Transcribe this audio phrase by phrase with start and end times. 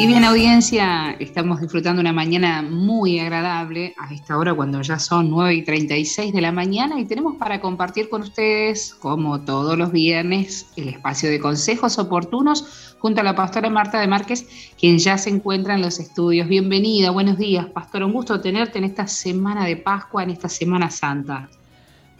[0.00, 5.28] Y bien, audiencia, estamos disfrutando una mañana muy agradable a esta hora cuando ya son
[5.28, 9.92] 9 y 36 de la mañana y tenemos para compartir con ustedes, como todos los
[9.92, 14.48] viernes, el espacio de consejos oportunos junto a la pastora Marta de Márquez,
[14.78, 16.48] quien ya se encuentra en los estudios.
[16.48, 18.02] Bienvenida, buenos días, pastor.
[18.02, 21.50] Un gusto tenerte en esta semana de Pascua, en esta Semana Santa.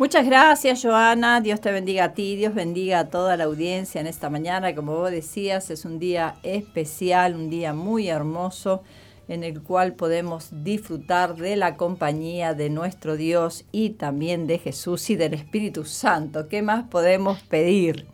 [0.00, 1.42] Muchas gracias, Joana.
[1.42, 4.74] Dios te bendiga a ti, Dios bendiga a toda la audiencia en esta mañana.
[4.74, 8.82] Como vos decías, es un día especial, un día muy hermoso
[9.28, 15.10] en el cual podemos disfrutar de la compañía de nuestro Dios y también de Jesús
[15.10, 16.48] y del Espíritu Santo.
[16.48, 18.06] ¿Qué más podemos pedir?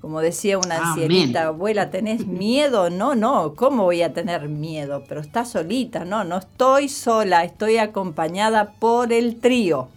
[0.00, 2.90] Como decía una ancianita, abuela, ¿tenés miedo?
[2.90, 5.04] No, no, ¿cómo voy a tener miedo?
[5.08, 9.88] Pero está solita, no, no estoy sola, estoy acompañada por el trío.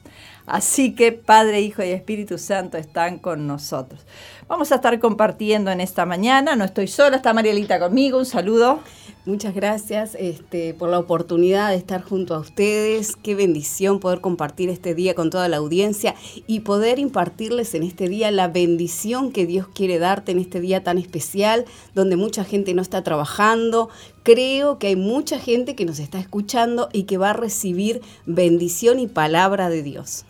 [0.46, 4.06] Así que Padre, Hijo y Espíritu Santo están con nosotros.
[4.48, 6.56] Vamos a estar compartiendo en esta mañana.
[6.56, 8.18] No estoy sola, está Marielita conmigo.
[8.18, 8.82] Un saludo.
[9.24, 13.16] Muchas gracias este, por la oportunidad de estar junto a ustedes.
[13.16, 16.16] Qué bendición poder compartir este día con toda la audiencia
[16.48, 20.84] y poder impartirles en este día la bendición que Dios quiere darte en este día
[20.84, 23.90] tan especial, donde mucha gente no está trabajando.
[24.24, 29.00] Creo que hay mucha gente que nos está escuchando y que va a recibir bendición
[29.00, 30.26] y palabra de Dios.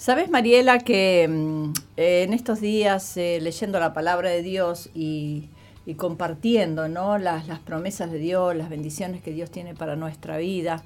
[0.00, 5.50] Sabes, Mariela, que mm, en estos días eh, leyendo la palabra de Dios y,
[5.98, 7.18] compartiendo ¿no?
[7.18, 10.82] las, promesas de Dios, las bendiciones que Dios tiene para nuestra vida,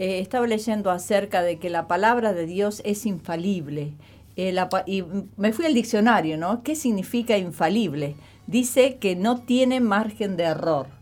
[0.00, 3.92] eh, estaba leyendo acerca de que la palabra de Dios es infalible.
[4.34, 4.52] Eh,
[4.86, 5.04] y
[5.36, 6.64] me fui al diccionario, ¿no?
[6.64, 8.16] ¿Qué significa infalible?
[8.48, 10.97] Dice que no tiene margen de error.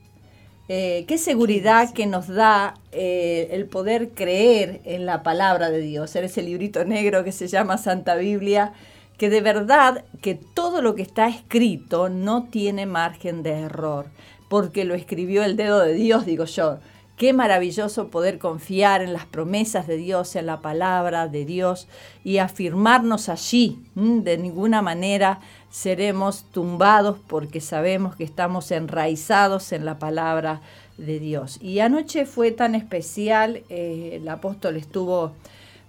[0.68, 6.16] Eh, qué seguridad que nos da eh, el poder creer en la palabra de Dios,
[6.16, 8.72] en ese librito negro que se llama Santa Biblia,
[9.16, 14.06] que de verdad que todo lo que está escrito no tiene margen de error,
[14.48, 16.78] porque lo escribió el dedo de Dios, digo yo.
[17.16, 21.88] Qué maravilloso poder confiar en las promesas de Dios, en la palabra de Dios
[22.24, 23.78] y afirmarnos allí.
[23.94, 25.40] De ninguna manera
[25.70, 30.60] seremos tumbados porque sabemos que estamos enraizados en la palabra
[30.98, 31.58] de Dios.
[31.60, 35.32] Y anoche fue tan especial, eh, el apóstol estuvo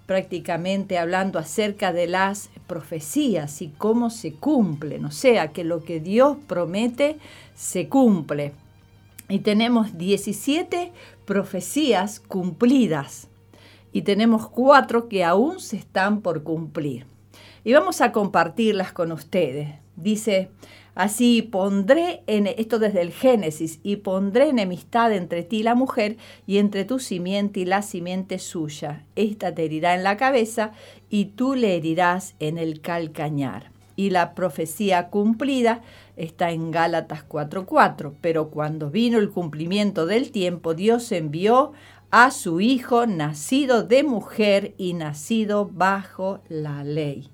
[0.06, 6.00] prácticamente hablando acerca de las profecías y cómo se cumplen, o sea, que lo que
[6.00, 7.18] Dios promete
[7.54, 8.52] se cumple.
[9.28, 10.92] Y tenemos 17
[11.26, 13.28] profecías cumplidas
[13.92, 17.04] y tenemos cuatro que aún se están por cumplir.
[17.64, 19.74] Y vamos a compartirlas con ustedes.
[19.96, 20.50] Dice,
[20.94, 26.16] así pondré en esto desde el Génesis y pondré enemistad entre ti y la mujer
[26.46, 29.04] y entre tu simiente y la simiente suya.
[29.16, 30.72] Esta te herirá en la cabeza
[31.10, 33.72] y tú le herirás en el calcañar.
[33.96, 35.82] Y la profecía cumplida
[36.16, 41.72] está en Gálatas 4:4, pero cuando vino el cumplimiento del tiempo, Dios envió
[42.12, 47.30] a su Hijo nacido de mujer y nacido bajo la ley.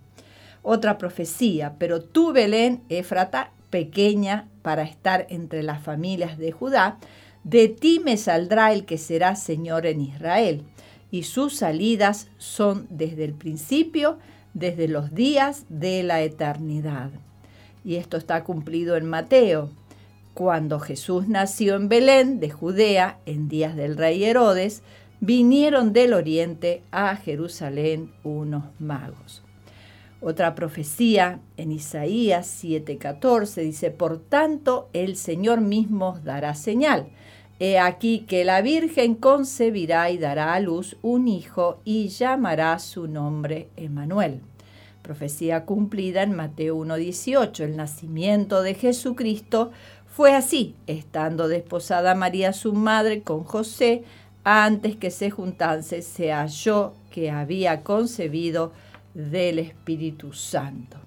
[0.64, 6.98] Otra profecía, pero tú, Belén, Éfrata, pequeña para estar entre las familias de Judá,
[7.44, 10.64] de ti me saldrá el que será Señor en Israel,
[11.12, 14.18] y sus salidas son desde el principio,
[14.54, 17.12] desde los días de la eternidad
[17.84, 19.70] y esto está cumplido en Mateo.
[20.32, 24.82] Cuando Jesús nació en Belén de Judea en días del rey Herodes,
[25.20, 29.43] vinieron del oriente a Jerusalén unos magos.
[30.20, 37.08] Otra profecía en Isaías 7:14 dice, por tanto el Señor mismo dará señal.
[37.60, 43.06] He aquí que la Virgen concebirá y dará a luz un hijo y llamará su
[43.06, 44.40] nombre Emanuel
[45.04, 47.60] profecía cumplida en Mateo 1.18.
[47.60, 49.70] El nacimiento de Jesucristo
[50.06, 54.02] fue así, estando desposada María su madre con José,
[54.42, 58.72] antes que se juntase, se halló que había concebido
[59.14, 60.98] del Espíritu Santo.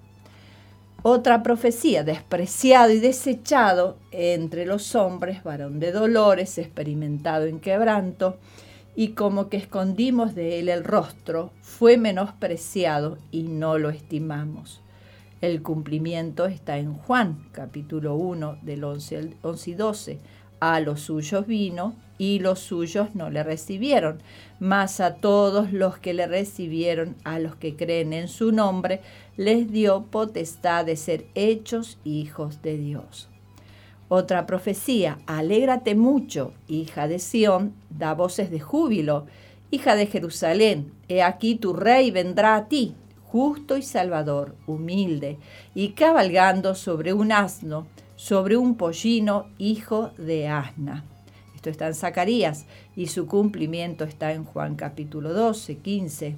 [1.02, 8.38] Otra profecía, despreciado y desechado entre los hombres, varón de dolores, experimentado en quebranto,
[8.96, 14.82] y como que escondimos de él el rostro, fue menospreciado y no lo estimamos.
[15.40, 20.18] El cumplimiento está en Juan, capítulo 1, del 11, 11 y 12.
[20.58, 24.20] A los suyos vino y los suyos no le recibieron,
[24.58, 29.00] mas a todos los que le recibieron, a los que creen en su nombre,
[29.36, 33.28] les dio potestad de ser hechos hijos de Dios.
[34.08, 39.26] Otra profecía, alégrate mucho, hija de Sión, da voces de júbilo,
[39.70, 45.36] hija de Jerusalén, he aquí tu rey vendrá a ti, justo y salvador, humilde,
[45.74, 47.86] y cabalgando sobre un asno,
[48.16, 51.04] sobre un pollino, hijo de asna.
[51.58, 56.36] Esto está en Zacarías y su cumplimiento está en Juan capítulo 12, 15,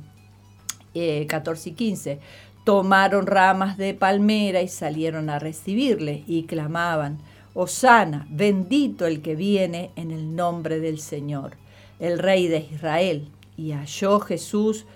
[1.29, 2.21] 14 y 15.
[2.65, 7.19] Tomaron ramas de palmera y salieron a recibirle y clamaban,
[7.53, 11.59] Osana, bendito el que viene en el nombre del Señor,
[11.99, 13.29] el Rey de Israel.
[13.59, 14.87] Y halló Jesús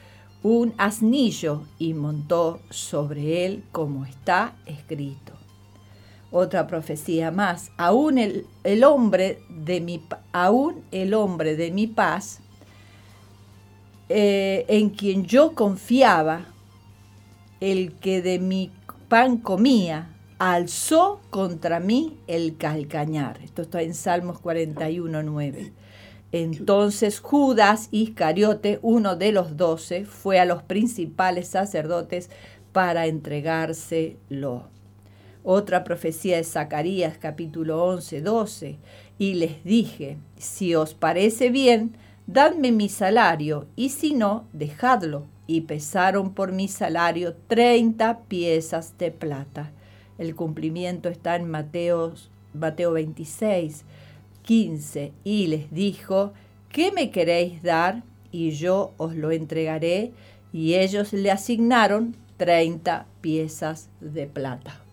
[0.43, 5.34] un asnillo y montó sobre él como está escrito.
[6.37, 12.41] Otra profecía más, aún el, hombre, de mi, aún el hombre de mi paz,
[14.09, 16.47] eh, en quien yo confiaba,
[17.61, 18.73] el que de mi
[19.07, 20.11] pan comía,
[20.41, 23.39] alzó contra mí el calcañar.
[23.45, 25.73] Esto está en Salmos 41, 9.
[26.33, 32.29] Entonces Judas Iscariote, uno de los doce, fue a los principales sacerdotes
[32.73, 34.74] para entregárselo.
[35.47, 38.79] Otra profecía de Zacarías capítulo 11, 12.
[39.19, 45.27] Y les dije, si os parece bien, dadme mi salario, y si no, dejadlo.
[45.47, 49.71] Y pesaron por mi salario treinta piezas de plata.
[50.17, 52.15] El cumplimiento está en Mateo,
[52.55, 53.85] Mateo 26,
[54.45, 56.33] 15 y les dijo,
[56.71, 58.03] ¿qué me queréis dar?
[58.33, 60.13] Y yo os lo entregaré.
[60.55, 64.84] Y ellos le asignaron 30 piezas de plata.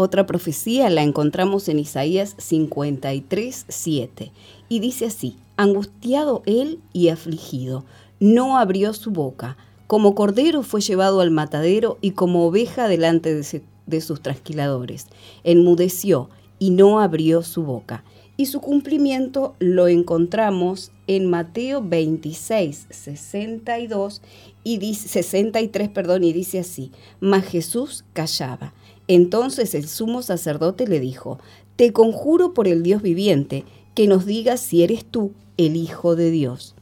[0.00, 4.30] Otra profecía la encontramos en Isaías 53, 7
[4.68, 7.84] y dice así, angustiado él y afligido,
[8.20, 9.56] no abrió su boca,
[9.88, 15.08] como cordero fue llevado al matadero y como oveja delante de, sus trasquiladores,
[15.42, 16.30] enmudeció
[16.60, 18.04] y no abrió su boca.
[18.36, 24.22] Y su cumplimiento lo encontramos en Mateo 26, 62
[24.62, 28.74] y dice, 63, perdón, y dice así, mas Jesús callaba.
[29.08, 31.38] Entonces el sumo sacerdote le dijo,
[31.76, 33.64] te conjuro por el Dios viviente,
[33.94, 36.74] que nos digas si eres tú el Hijo de Dios.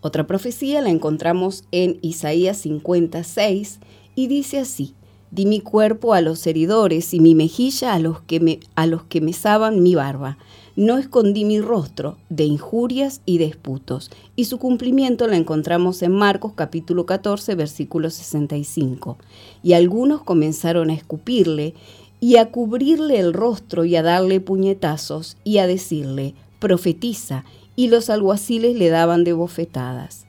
[0.00, 3.80] Otra profecía la encontramos en Isaías 56
[4.14, 4.94] y dice así,
[5.30, 9.04] Di mi cuerpo a los heridores y mi mejilla a los que me, a los
[9.04, 10.38] que mesaban mi barba.
[10.80, 14.10] No escondí mi rostro de injurias y disputos.
[14.34, 19.18] Y su cumplimiento lo encontramos en Marcos capítulo 14, versículo 65.
[19.62, 21.74] Y algunos comenzaron a escupirle
[22.18, 27.44] y a cubrirle el rostro y a darle puñetazos y a decirle, profetiza,
[27.76, 30.24] y los alguaciles le daban de bofetadas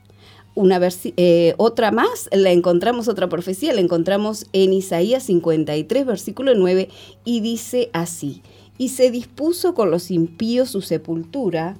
[1.16, 6.88] eh, otra más, la encontramos, otra profecía, la encontramos en Isaías 53, versículo 9,
[7.24, 8.42] y dice así,
[8.82, 11.76] y se dispuso con los impíos su sepultura,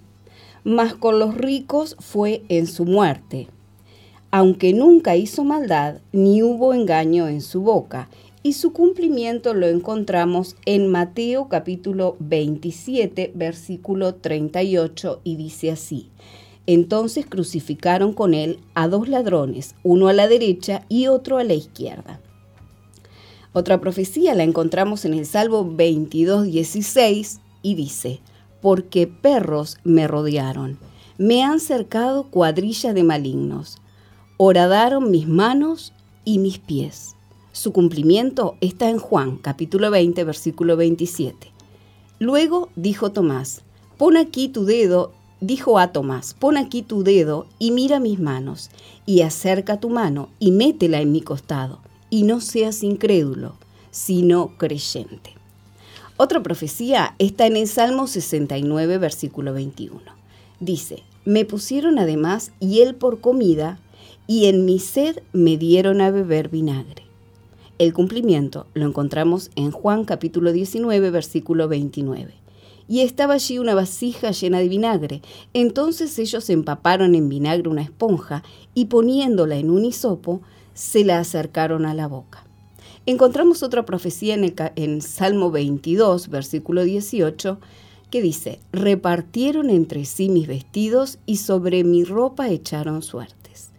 [0.63, 3.49] mas con los ricos fue en su muerte,
[4.31, 8.09] aunque nunca hizo maldad, ni hubo engaño en su boca,
[8.45, 16.09] y su cumplimiento lo encontramos en Mateo capítulo 27, versículo 38, y dice así,
[16.69, 21.55] entonces crucificaron con él a dos ladrones, uno a la derecha y otro a la
[21.55, 22.21] izquierda.
[23.53, 28.21] Otra profecía la encontramos en el Salmo 22, 16 y dice,
[28.61, 30.79] porque perros me rodearon,
[31.19, 33.79] me han cercado cuadrillas de malignos,
[34.39, 35.93] horadaron mis manos
[36.25, 37.15] y mis pies.
[37.53, 41.53] Su cumplimiento está en Juan capítulo 20, versículo 27.
[42.19, 43.63] Luego dijo Tomás,
[43.99, 48.71] pon aquí tu dedo dijo a Tomás, pon aquí tu dedo y mira mis manos,
[49.05, 51.81] y acerca tu mano y métela en mi costado,
[52.13, 53.55] y no seas incrédulo,
[53.91, 55.31] sino creyente.
[56.19, 59.99] Otra profecía está en el Salmo 69, versículo 21.
[60.61, 63.79] Dice, me pusieron además hiel por comida,
[64.27, 67.05] y en mi sed me dieron a beber vinagre.
[67.79, 72.35] El cumplimiento lo encontramos en Juan capítulo 19, versículo 29
[72.89, 75.23] y estaba allí una vasija llena de vinagre.
[75.55, 78.43] Entonces ellos empaparon en vinagre una esponja
[78.75, 80.43] y poniéndola en un hisopo,
[80.75, 82.45] se la acercaron a la boca.
[83.05, 87.59] Encontramos otra profecía en, el, Salmo 22, versículo 18,
[88.11, 93.71] que dice, repartieron entre sí mis vestidos y sobre mi ropa echaron suertes.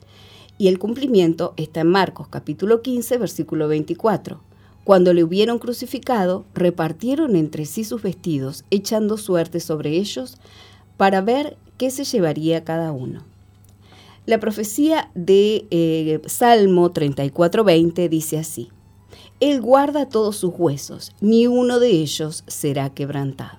[0.58, 4.42] Y el cumplimiento está en Marcos capítulo 15, versículo 24.
[4.84, 10.38] Cuando le hubieron crucificado, repartieron entre sí sus vestidos, echando suerte sobre ellos,
[10.98, 13.24] para ver qué se llevaría cada uno.
[14.26, 18.70] La profecía de eh, Salmo 34:20 dice así,
[19.42, 23.58] Él guarda todos sus huesos, ni uno de ellos será quebrantado.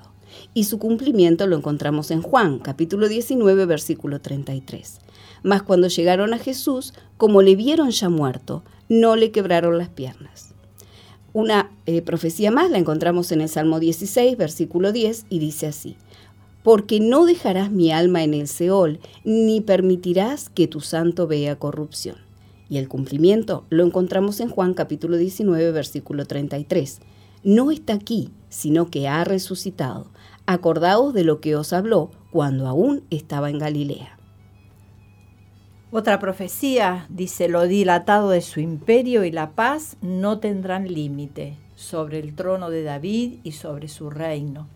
[0.54, 5.00] Y su cumplimiento lo encontramos en Juan, capítulo 19, versículo 33.
[5.42, 10.54] Mas cuando llegaron a Jesús, como le vieron ya muerto, no le quebraron las piernas.
[11.34, 15.98] Una eh, profecía más la encontramos en el Salmo 16, versículo 10, y dice así,
[16.64, 22.16] porque no dejarás mi alma en el Seol, ni permitirás que tu santo vea corrupción.
[22.70, 27.00] Y el cumplimiento lo encontramos en Juan capítulo 19, versículo 33.
[27.44, 30.06] No está aquí, sino que ha resucitado.
[30.46, 34.18] Acordaos de lo que os habló cuando aún estaba en Galilea.
[35.90, 42.20] Otra profecía dice, lo dilatado de su imperio y la paz no tendrán límite sobre
[42.20, 44.66] el trono de David y sobre su reino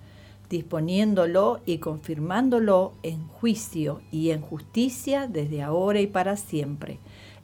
[0.50, 6.98] disponiéndolo y confirmándolo en juicio y en justicia desde ahora y para siempre.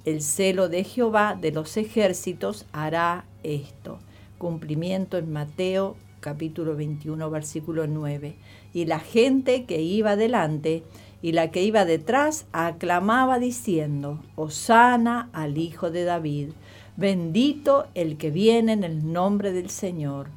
[0.05, 3.99] El celo de Jehová de los ejércitos hará esto.
[4.39, 8.37] Cumplimiento en Mateo capítulo 21 versículo 9.
[8.73, 10.83] Y la gente que iba delante
[11.21, 16.51] y la que iba detrás aclamaba diciendo, Hosana al Hijo de David,
[16.97, 20.29] bendito el que viene en el nombre del Señor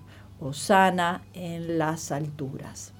[0.54, 2.94] sana en las alturas.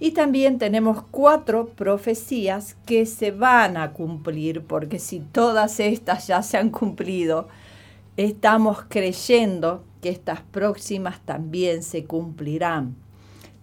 [0.00, 6.42] Y también tenemos cuatro profecías que se van a cumplir, porque si todas estas ya
[6.42, 7.48] se han cumplido,
[8.16, 12.94] estamos creyendo que estas próximas también se cumplirán.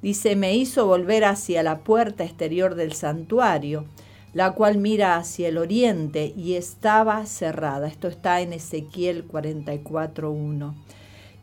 [0.01, 3.85] Dice, me hizo volver hacia la puerta exterior del santuario,
[4.33, 7.87] la cual mira hacia el oriente y estaba cerrada.
[7.87, 10.73] Esto está en Ezequiel 44.1.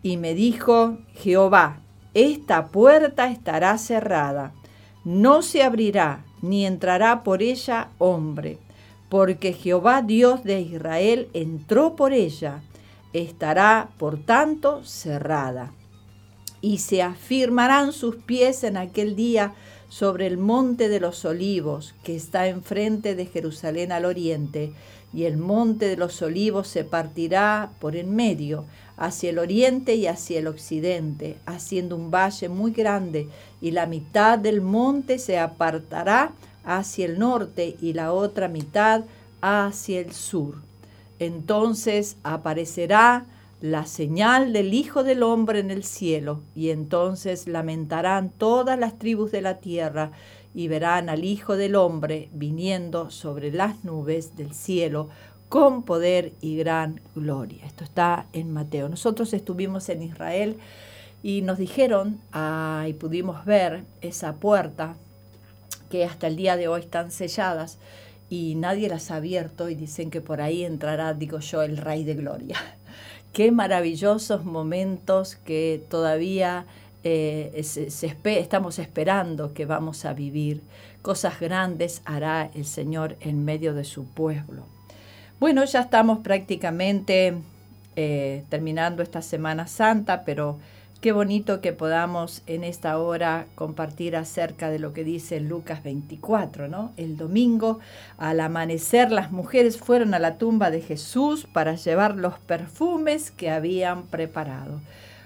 [0.03, 1.81] Y me dijo Jehová,
[2.15, 4.53] esta puerta estará cerrada,
[5.05, 8.59] no se abrirá, ni entrará por ella hombre,
[9.09, 12.63] porque Jehová Dios de Israel entró por ella,
[13.13, 15.73] estará por tanto cerrada.
[16.61, 19.55] Y se afirmarán sus pies en aquel día
[19.89, 24.73] sobre el monte de los olivos, que está enfrente de Jerusalén al oriente,
[25.13, 28.65] y el monte de los olivos se partirá por en medio,
[28.97, 33.29] hacia el oriente y hacia el occidente, haciendo un valle muy grande,
[33.61, 36.33] y la mitad del monte se apartará
[36.65, 39.05] hacia el norte y la otra mitad
[39.41, 40.57] hacia el sur.
[41.19, 43.27] Entonces aparecerá
[43.61, 49.31] la señal del Hijo del Hombre en el cielo, y entonces lamentarán todas las tribus
[49.31, 50.11] de la tierra,
[50.55, 55.09] y verán al Hijo del Hombre viniendo sobre las nubes del cielo
[55.53, 57.67] con poder y gran gloria.
[57.67, 58.89] Esto está en Mateo.
[58.89, 60.57] Nosotros estuvimos en Israel
[61.23, 62.19] y nos dijeron
[62.89, 64.97] y pudimos ver esa puerta
[65.91, 67.77] que hasta el día de hoy están selladas
[68.31, 72.03] y nadie las ha abierto y dicen que por ahí entrará, digo yo, el Rey
[72.03, 72.57] de Gloria.
[73.35, 76.65] Qué maravillosos momentos que todavía
[77.05, 77.63] eh,
[78.25, 80.63] estamos esperando que vamos a vivir.
[81.03, 84.65] Cosas grandes hará el Señor en medio de su pueblo.
[85.43, 87.35] Bueno, ya estamos prácticamente
[87.97, 90.61] eh, terminando esta Semana Santa, pero
[91.01, 96.69] qué bonito que podamos en esta hora compartir acerca de lo que dice Lucas 24,
[96.69, 96.93] ¿no?
[96.97, 97.81] El domingo,
[98.19, 103.51] al amanecer, las mujeres fueron a la tumba de Jesús para llevar los perfumes que
[103.51, 104.81] habían preparado.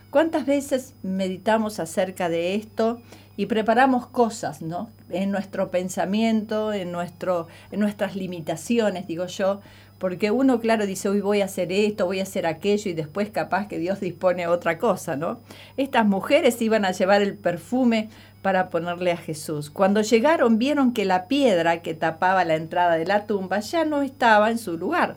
[0.09, 3.03] ¿Cuántas veces meditamos acerca de esto
[3.37, 4.89] y preparamos cosas, ¿no?
[5.11, 9.61] En nuestro pensamiento, en, nuestro, en nuestras limitaciones, digo yo,
[9.99, 13.31] porque uno, claro, dice, hoy voy a hacer esto, voy a hacer aquello, y después
[13.31, 15.41] capaz que Dios dispone otra cosa, ¿no?
[15.76, 18.11] Estas mujeres iban a llevar el perfume
[18.43, 19.71] para ponerle a Jesús.
[19.71, 24.03] Cuando llegaron vieron que la piedra que tapaba la entrada de la tumba ya no
[24.03, 25.17] estaba en su lugar.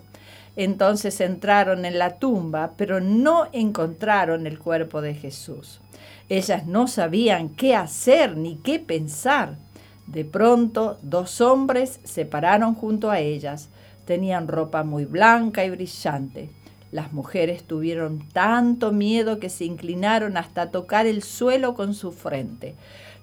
[0.55, 5.79] Entonces entraron en la tumba, pero no encontraron el cuerpo de Jesús.
[6.27, 9.57] Ellas no sabían qué hacer ni qué pensar.
[10.07, 13.69] De pronto, dos hombres se pararon junto a ellas
[14.09, 16.49] Tenían ropa muy blanca y brillante.
[16.91, 22.73] Las mujeres tuvieron tanto miedo que se inclinaron hasta tocar el suelo con su frente.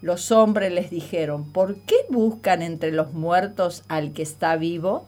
[0.00, 5.06] Los hombres les dijeron, ¿por qué buscan entre los muertos al que está vivo?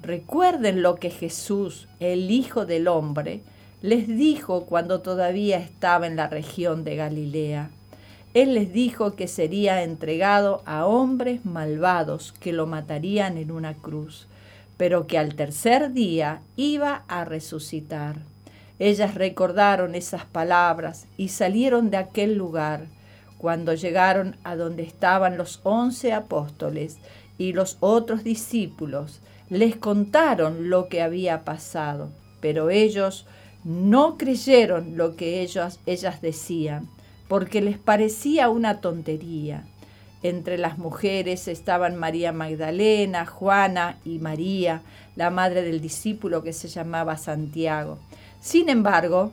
[0.00, 3.42] Recuerden lo que Jesús, el Hijo del Hombre,
[3.82, 7.68] les dijo cuando todavía estaba en la región de Galilea.
[8.32, 14.26] Él les dijo que sería entregado a hombres malvados que lo matarían en una cruz,
[14.80, 18.16] pero que al tercer día iba a resucitar.
[18.78, 22.86] Ellas recordaron esas palabras y salieron de aquel lugar.
[23.36, 26.96] Cuando llegaron a donde estaban los once apóstoles
[27.36, 29.20] y los otros discípulos,
[29.50, 32.08] les contaron lo que había pasado,
[32.40, 33.26] pero ellos
[33.64, 35.78] no creyeron lo que ellas,
[36.22, 36.88] decían,
[37.28, 39.66] porque les parecía una tontería.
[40.22, 44.82] Entre las mujeres estaban María Magdalena, Juana y María,
[45.16, 47.98] la madre del discípulo que se llamaba Santiago.
[48.40, 49.32] Sin embargo,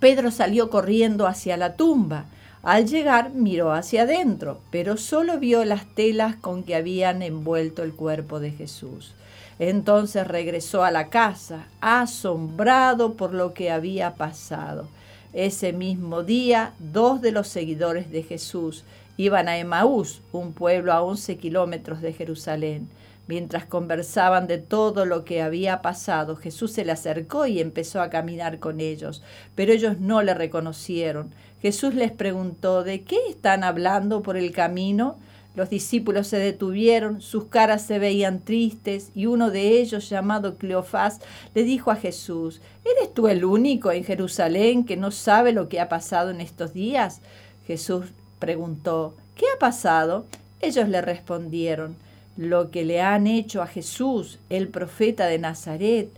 [0.00, 2.26] Pedro salió corriendo hacia la tumba.
[2.62, 7.94] Al llegar miró hacia adentro, pero solo vio las telas con que habían envuelto el
[7.94, 9.14] cuerpo de Jesús.
[9.58, 14.88] Entonces regresó a la casa, asombrado por lo que había pasado.
[15.32, 18.84] Ese mismo día, dos de los seguidores de Jesús
[19.18, 22.88] iban a Emaús, un pueblo a 11 kilómetros de Jerusalén.
[23.26, 28.08] Mientras conversaban de todo lo que había pasado, Jesús se le acercó y empezó a
[28.08, 29.22] caminar con ellos,
[29.54, 31.34] pero ellos no le reconocieron.
[31.60, 35.18] Jesús les preguntó, ¿de qué están hablando por el camino?
[35.56, 41.20] Los discípulos se detuvieron, sus caras se veían tristes, y uno de ellos, llamado Cleofás,
[41.54, 45.80] le dijo a Jesús, ¿Eres tú el único en Jerusalén que no sabe lo que
[45.80, 47.20] ha pasado en estos días?
[47.66, 48.06] Jesús
[48.38, 50.26] preguntó, ¿qué ha pasado?
[50.60, 51.96] Ellos le respondieron,
[52.36, 56.08] lo que le han hecho a Jesús, el profeta de Nazaret,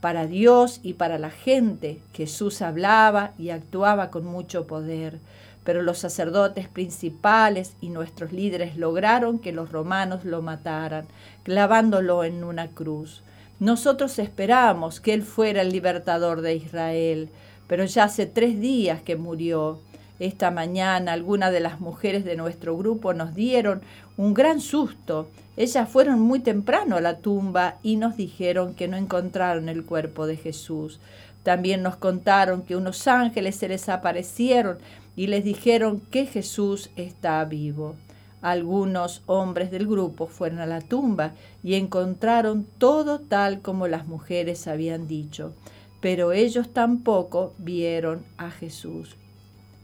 [0.00, 2.00] para Dios y para la gente.
[2.14, 5.18] Jesús hablaba y actuaba con mucho poder,
[5.64, 11.06] pero los sacerdotes principales y nuestros líderes lograron que los romanos lo mataran,
[11.44, 13.22] clavándolo en una cruz.
[13.58, 17.28] Nosotros esperábamos que Él fuera el libertador de Israel,
[17.66, 19.80] pero ya hace tres días que murió.
[20.20, 23.80] Esta mañana algunas de las mujeres de nuestro grupo nos dieron
[24.18, 25.30] un gran susto.
[25.56, 30.26] Ellas fueron muy temprano a la tumba y nos dijeron que no encontraron el cuerpo
[30.26, 31.00] de Jesús.
[31.42, 34.76] También nos contaron que unos ángeles se les aparecieron
[35.16, 37.94] y les dijeron que Jesús está vivo.
[38.42, 44.68] Algunos hombres del grupo fueron a la tumba y encontraron todo tal como las mujeres
[44.68, 45.54] habían dicho,
[46.02, 49.16] pero ellos tampoco vieron a Jesús.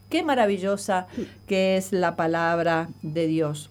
[0.09, 1.07] Qué maravillosa
[1.47, 3.69] que es la palabra de Dios.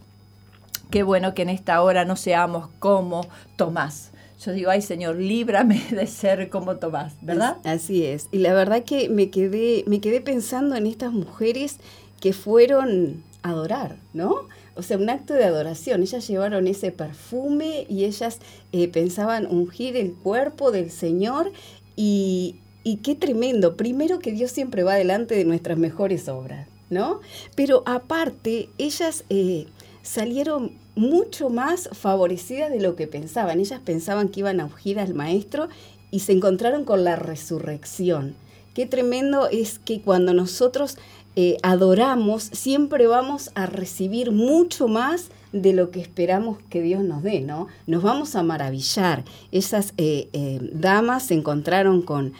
[0.90, 4.12] Qué bueno que en esta hora no seamos como Tomás.
[4.44, 7.56] Yo digo, ay Señor, líbrame de ser como Tomás, ¿verdad?
[7.64, 8.28] así es.
[8.32, 11.78] Y la verdad que me quedé, me quedé pensando en estas mujeres
[12.20, 14.34] que fueron a adorar, ¿no?
[14.74, 16.02] O sea, un acto de adoración.
[16.02, 18.40] Ellas llevaron ese perfume y ellas
[18.72, 21.50] eh, pensaban ungir el cuerpo del Señor
[21.96, 23.76] y, y qué tremendo.
[23.76, 27.18] Primero que Dios siempre va delante de nuestras mejores obras, ¿no?
[27.56, 29.66] Pero aparte, ellas eh,
[30.02, 33.58] salieron mucho más favorecidas de lo que pensaban.
[33.58, 35.68] Ellas pensaban que iban a ungir al maestro
[36.12, 38.36] y se encontraron con la resurrección.
[38.72, 40.96] Qué tremendo es que cuando nosotros
[41.34, 47.24] eh, adoramos, siempre vamos a recibir mucho más de lo que esperamos que Dios nos
[47.24, 47.66] dé, ¿no?
[47.88, 49.24] Nos vamos a maravillar.
[49.50, 50.28] Esas eh,
[50.72, 52.32] damas se encontraron con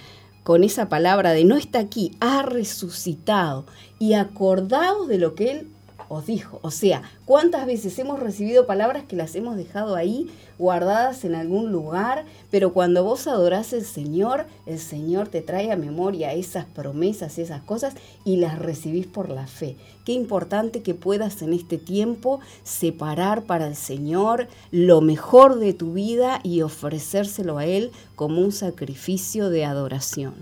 [0.46, 3.66] con esa palabra de no está aquí, ha resucitado
[3.98, 5.70] y acordaos de lo que Él
[6.08, 6.58] os dijo.
[6.62, 11.72] O sea, ¿cuántas veces hemos recibido palabras que las hemos dejado ahí guardadas en algún
[11.72, 12.24] lugar?
[12.50, 17.62] Pero cuando vos adorás al Señor, el Señor te trae a memoria esas promesas, esas
[17.62, 19.76] cosas y las recibís por la fe.
[20.04, 25.92] Qué importante que puedas en este tiempo separar para el Señor lo mejor de tu
[25.92, 30.34] vida y ofrecérselo a Él como un sacrificio de adoración.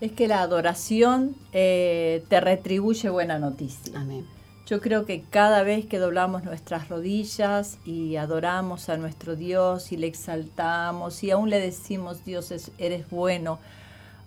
[0.00, 4.00] Es que la adoración eh, te retribuye buena noticia.
[4.00, 4.24] Amén.
[4.70, 9.96] Yo creo que cada vez que doblamos nuestras rodillas y adoramos a nuestro Dios y
[9.96, 13.58] le exaltamos y aún le decimos, Dios, eres bueno,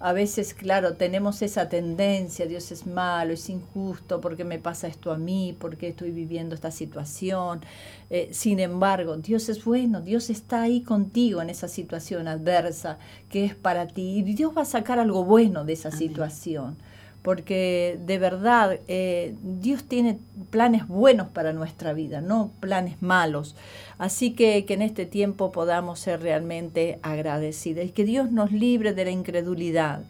[0.01, 5.13] a veces, claro, tenemos esa tendencia, Dios es malo, es injusto, porque me pasa esto
[5.13, 7.61] a mí, porque estoy viviendo esta situación.
[8.09, 12.97] Eh, sin embargo, Dios es bueno, Dios está ahí contigo en esa situación adversa
[13.29, 16.75] que es para ti y Dios va a sacar algo bueno de esa situación
[17.23, 23.55] porque de verdad eh, Dios tiene planes buenos para nuestra vida, no planes malos.
[23.97, 28.93] Así que que en este tiempo podamos ser realmente agradecidos y que Dios nos libre
[28.93, 30.01] de la incredulidad.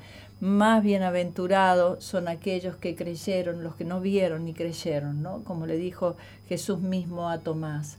[0.41, 5.43] Más bienaventurados son aquellos que creyeron, los que no vieron ni creyeron, ¿no?
[5.43, 6.17] Como le dijo
[6.49, 7.97] Jesús mismo a Tomás.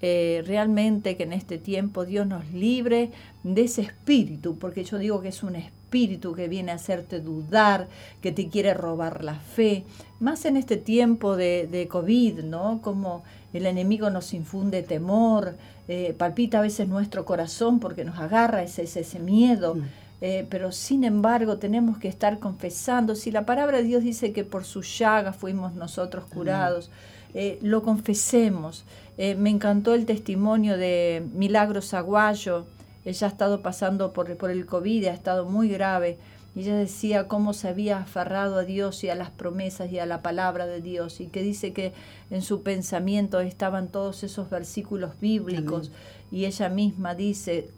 [0.00, 3.10] Eh, realmente que en este tiempo Dios nos libre
[3.42, 7.20] de ese espíritu, porque yo digo que es un espíritu espíritu que viene a hacerte
[7.20, 7.86] dudar,
[8.20, 9.84] que te quiere robar la fe,
[10.18, 12.80] más en este tiempo de, de COVID, ¿no?
[12.82, 15.54] Como el enemigo nos infunde temor,
[15.86, 19.76] eh, palpita a veces nuestro corazón porque nos agarra ese, ese, miedo.
[19.76, 19.82] Mm.
[20.20, 23.14] Eh, pero sin embargo tenemos que estar confesando.
[23.14, 26.90] Si la palabra de Dios dice que por su llaga fuimos nosotros curados,
[27.34, 28.84] eh, lo confesemos.
[29.16, 32.66] me encantó el testimonio de Milagros Aguayo.
[33.04, 36.18] Ella ha estado pasando por, por el COVID, ha estado muy grave.
[36.56, 40.06] Y ella decía cómo se había aferrado a Dios y a las promesas y a
[40.06, 41.20] la palabra de Dios.
[41.20, 41.92] Y que dice que
[42.30, 45.90] en su pensamiento estaban todos esos versículos bíblicos.
[46.30, 47.70] Y ella misma dice,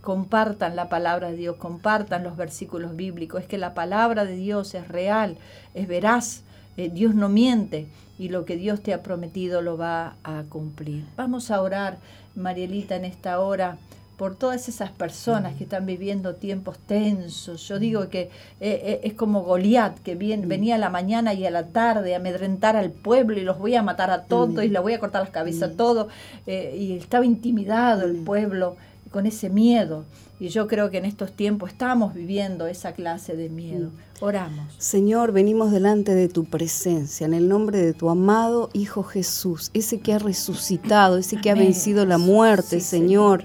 [0.00, 4.74] compartan la palabra de Dios, compartan los versículos bíblicos, es que la palabra de Dios
[4.74, 5.36] es real,
[5.74, 6.42] es veraz,
[6.76, 7.86] eh, Dios no miente
[8.18, 11.04] y lo que Dios te ha prometido lo va a cumplir.
[11.16, 11.98] Vamos a orar,
[12.34, 13.78] Marielita, en esta hora
[14.20, 17.66] por todas esas personas que están viviendo tiempos tensos.
[17.66, 18.28] Yo digo que eh,
[18.60, 22.76] eh, es como Goliat, que venía a la mañana y a la tarde a amedrentar
[22.76, 25.30] al pueblo y los voy a matar a todos y les voy a cortar las
[25.30, 26.12] cabezas a todos.
[26.46, 28.76] Eh, y estaba intimidado el pueblo
[29.10, 30.04] con ese miedo.
[30.38, 33.88] Y yo creo que en estos tiempos estamos viviendo esa clase de miedo.
[34.20, 34.74] Oramos.
[34.76, 40.00] Señor, venimos delante de tu presencia, en el nombre de tu amado Hijo Jesús, ese
[40.00, 43.44] que ha resucitado, ese que ha vencido la muerte, Señor.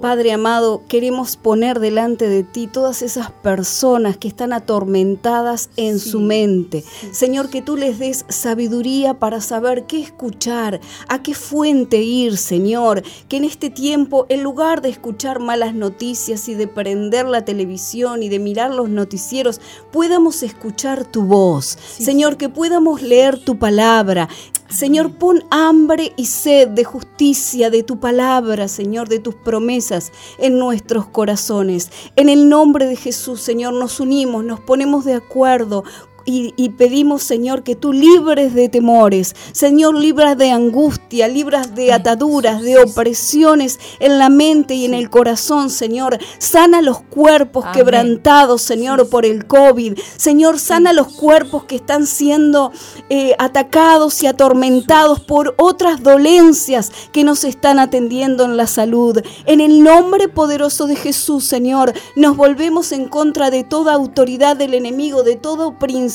[0.00, 6.18] Padre amado, queremos poner delante de ti todas esas personas que están atormentadas en su
[6.20, 6.84] mente.
[7.12, 13.04] Señor, que tú les des sabiduría para saber qué escuchar, a qué fuente ir, Señor.
[13.28, 18.24] Que en este tiempo, en lugar de escuchar malas noticias y de prender la televisión
[18.24, 19.60] y de mirar los noticieros,
[19.92, 21.78] podamos escuchar tu voz.
[21.98, 24.28] Señor, que podamos leer tu palabra,
[24.68, 30.58] Señor, pon hambre y sed de justicia, de tu palabra, Señor, de tus promesas en
[30.58, 31.90] nuestros corazones.
[32.16, 35.84] En el nombre de Jesús, Señor, nos unimos, nos ponemos de acuerdo
[36.26, 42.62] y, pedimos, Señor, que tú libres de temores, Señor, libras de angustia, libras de ataduras,
[42.62, 46.18] de opresiones en la mente y en el corazón, Señor.
[46.38, 49.98] Sana los cuerpos quebrantados, Señor, por el COVID.
[50.16, 52.72] Señor, sana los cuerpos que están siendo
[53.10, 59.20] eh, atacados y atormentados por otras dolencias que nos están atendiendo en la salud.
[59.44, 64.74] En el nombre poderoso de Jesús, Señor, nos volvemos en contra de toda autoridad del
[64.74, 66.13] enemigo, de todo principio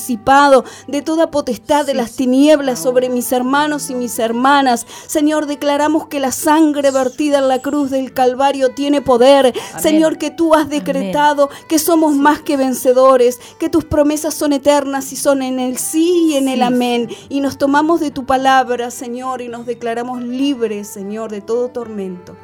[0.87, 4.85] de toda potestad de las tinieblas sobre mis hermanos y mis hermanas.
[5.07, 9.53] Señor, declaramos que la sangre vertida en la cruz del Calvario tiene poder.
[9.79, 15.11] Señor, que tú has decretado que somos más que vencedores, que tus promesas son eternas
[15.11, 17.09] y son en el sí y en el amén.
[17.29, 22.35] Y nos tomamos de tu palabra, Señor, y nos declaramos libres, Señor, de todo tormento.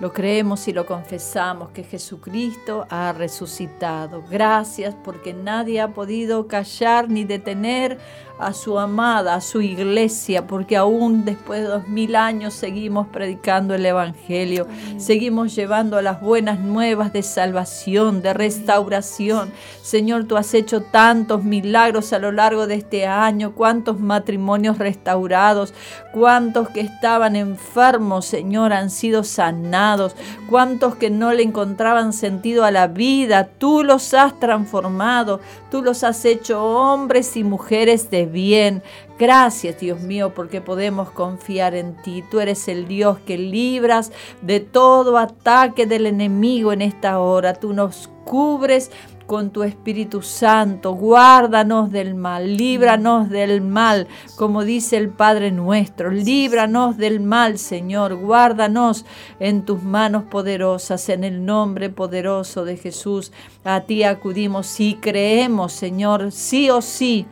[0.00, 4.24] Lo creemos y lo confesamos que Jesucristo ha resucitado.
[4.30, 7.98] Gracias porque nadie ha podido callar ni detener
[8.40, 13.74] a su amada, a su iglesia, porque aún después de dos mil años seguimos predicando
[13.74, 14.66] el Evangelio,
[14.98, 19.52] seguimos llevando las buenas nuevas de salvación, de restauración.
[19.82, 25.74] Señor, tú has hecho tantos milagros a lo largo de este año, cuántos matrimonios restaurados,
[26.12, 30.16] cuántos que estaban enfermos, Señor, han sido sanados,
[30.48, 36.04] cuántos que no le encontraban sentido a la vida, tú los has transformado, tú los
[36.04, 38.82] has hecho hombres y mujeres de bien.
[39.18, 42.24] Gracias, Dios mío, porque podemos confiar en ti.
[42.30, 44.12] Tú eres el Dios que libras
[44.42, 47.54] de todo ataque del enemigo en esta hora.
[47.54, 48.90] Tú nos cubres
[49.30, 50.94] con tu Espíritu Santo.
[50.94, 56.10] Guárdanos del mal, líbranos del mal, como dice el Padre nuestro.
[56.10, 58.16] Líbranos del mal, Señor.
[58.16, 59.04] Guárdanos
[59.38, 63.30] en tus manos poderosas, en el nombre poderoso de Jesús.
[63.62, 67.24] A ti acudimos y creemos, Señor, sí o sí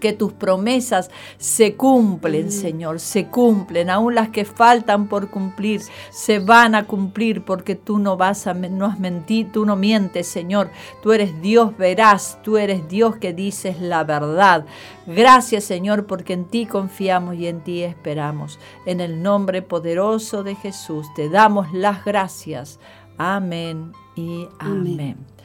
[0.00, 6.38] que tus promesas se cumplen, Señor, se cumplen, aún las que faltan por cumplir, se
[6.38, 10.70] van a cumplir porque tú no vas a no has mentir, tú no mientes, Señor.
[11.02, 14.64] Tú eres Dios verás, tú eres Dios que dices la verdad.
[15.06, 18.58] Gracias, Señor, porque en ti confiamos y en ti esperamos.
[18.86, 22.80] En el nombre poderoso de Jesús te damos las gracias.
[23.18, 25.35] Amén y amén.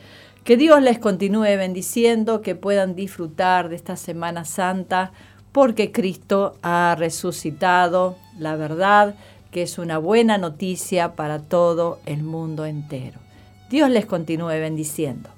[0.43, 5.11] Que Dios les continúe bendiciendo, que puedan disfrutar de esta Semana Santa,
[5.51, 9.15] porque Cristo ha resucitado, la verdad
[9.51, 13.19] que es una buena noticia para todo el mundo entero.
[13.69, 15.29] Dios les continúe bendiciendo.